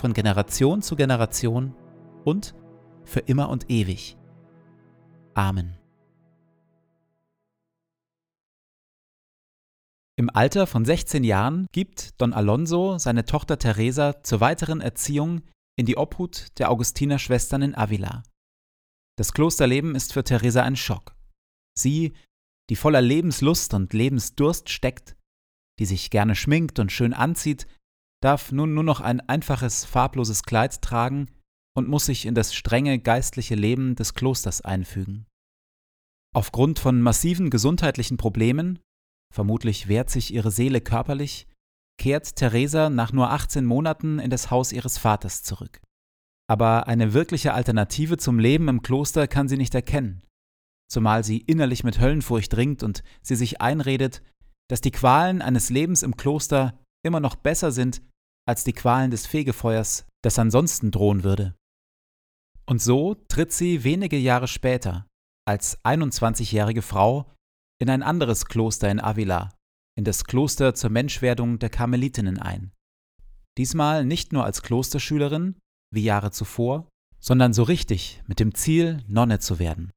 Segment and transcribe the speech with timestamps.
[0.00, 1.74] von Generation zu Generation
[2.24, 2.54] und
[3.04, 4.16] für immer und ewig.
[5.34, 5.76] Amen.
[10.16, 15.42] Im Alter von 16 Jahren gibt Don Alonso seine Tochter Teresa zur weiteren Erziehung
[15.76, 18.22] in die Obhut der Augustinerschwestern in Avila.
[19.16, 21.14] Das Klosterleben ist für Teresa ein Schock.
[21.74, 22.12] Sie,
[22.68, 25.16] die voller Lebenslust und Lebensdurst steckt,
[25.78, 27.66] die sich gerne schminkt und schön anzieht,
[28.22, 31.28] darf nun nur noch ein einfaches, farbloses Kleid tragen
[31.76, 35.26] und muss sich in das strenge geistliche Leben des Klosters einfügen.
[36.34, 38.78] Aufgrund von massiven gesundheitlichen Problemen,
[39.34, 41.48] vermutlich wehrt sich ihre Seele körperlich,
[41.98, 45.80] kehrt Theresa nach nur 18 Monaten in das Haus ihres Vaters zurück.
[46.48, 50.22] Aber eine wirkliche Alternative zum Leben im Kloster kann sie nicht erkennen,
[50.88, 54.22] zumal sie innerlich mit Höllenfurcht ringt und sie sich einredet,
[54.68, 58.02] dass die Qualen eines Lebens im Kloster immer noch besser sind
[58.46, 61.54] als die Qualen des Fegefeuers, das ansonsten drohen würde.
[62.66, 65.06] Und so tritt sie wenige Jahre später,
[65.46, 67.32] als 21-jährige Frau,
[67.80, 69.50] in ein anderes Kloster in Avila,
[69.96, 72.72] in das Kloster zur Menschwerdung der Karmelitinnen ein.
[73.58, 75.58] Diesmal nicht nur als Klosterschülerin,
[75.92, 79.90] wie Jahre zuvor, sondern so richtig mit dem Ziel, Nonne zu werden.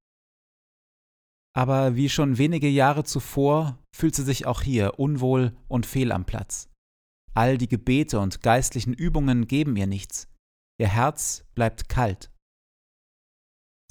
[1.55, 6.25] Aber wie schon wenige Jahre zuvor fühlt sie sich auch hier unwohl und fehl am
[6.25, 6.67] Platz.
[7.33, 10.27] All die Gebete und geistlichen Übungen geben ihr nichts.
[10.77, 12.31] Ihr Herz bleibt kalt.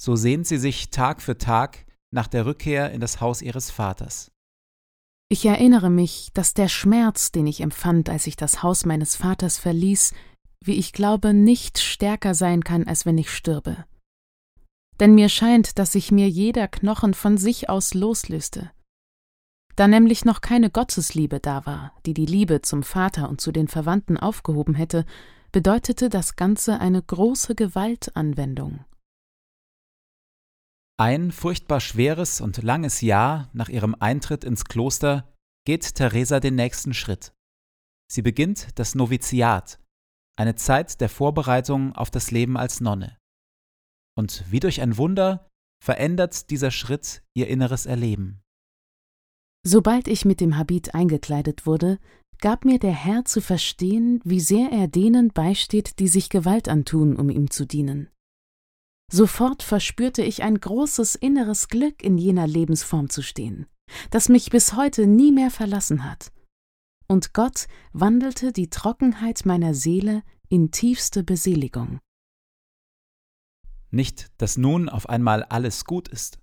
[0.01, 4.31] So sehnt sie sich Tag für Tag nach der Rückkehr in das Haus ihres Vaters.
[5.29, 9.57] Ich erinnere mich, dass der Schmerz, den ich empfand, als ich das Haus meines Vaters
[9.57, 10.13] verließ,
[10.63, 13.85] wie ich glaube, nicht stärker sein kann, als wenn ich stürbe.
[14.99, 18.71] Denn mir scheint, dass sich mir jeder Knochen von sich aus loslöste.
[19.75, 23.67] Da nämlich noch keine Gottesliebe da war, die die Liebe zum Vater und zu den
[23.67, 25.05] Verwandten aufgehoben hätte,
[25.51, 28.85] bedeutete das Ganze eine große Gewaltanwendung.
[30.97, 35.33] Ein furchtbar schweres und langes Jahr nach ihrem Eintritt ins Kloster
[35.65, 37.33] geht Teresa den nächsten Schritt.
[38.11, 39.79] Sie beginnt das Noviziat,
[40.35, 43.17] eine Zeit der Vorbereitung auf das Leben als Nonne.
[44.15, 45.49] Und wie durch ein Wunder
[45.83, 48.42] verändert dieser Schritt ihr inneres Erleben.
[49.65, 51.97] Sobald ich mit dem Habit eingekleidet wurde,
[52.39, 57.15] gab mir der Herr zu verstehen, wie sehr er denen beisteht, die sich Gewalt antun,
[57.15, 58.09] um ihm zu dienen.
[59.09, 63.65] Sofort verspürte ich ein großes inneres Glück, in jener Lebensform zu stehen,
[64.09, 66.33] das mich bis heute nie mehr verlassen hat.
[67.07, 71.99] Und Gott wandelte die Trockenheit meiner Seele in tiefste Beseligung.
[73.91, 76.39] Nicht, dass nun auf einmal alles gut ist.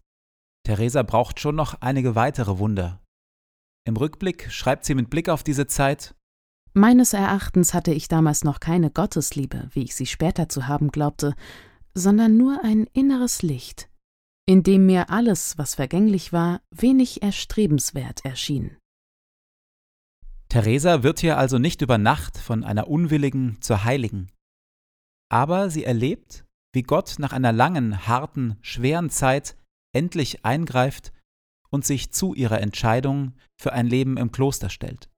[0.65, 3.03] Theresa braucht schon noch einige weitere Wunder.
[3.91, 6.15] Im Rückblick schreibt sie mit Blick auf diese Zeit
[6.75, 11.35] Meines Erachtens hatte ich damals noch keine Gottesliebe, wie ich sie später zu haben glaubte,
[11.93, 13.91] sondern nur ein inneres Licht,
[14.47, 18.77] in dem mir alles, was vergänglich war, wenig erstrebenswert erschien.
[20.49, 24.31] Theresa wird hier also nicht über Nacht von einer Unwilligen zur Heiligen.
[25.33, 29.57] Aber sie erlebt, wie Gott nach einer langen, harten, schweren Zeit
[29.93, 31.13] endlich eingreift
[31.71, 35.09] und sich zu ihrer Entscheidung für ein Leben im Kloster stellt.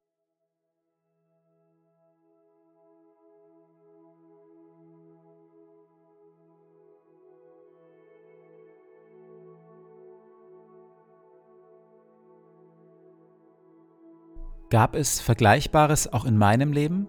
[14.72, 17.06] Gab es Vergleichbares auch in meinem Leben?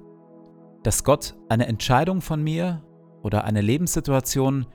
[0.83, 2.83] Dass Gott eine Entscheidung von mir
[3.21, 4.67] oder eine Lebenssituation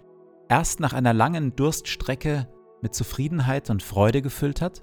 [0.49, 2.49] erst nach einer langen Durststrecke
[2.83, 4.83] mit Zufriedenheit und Freude gefüllt hat?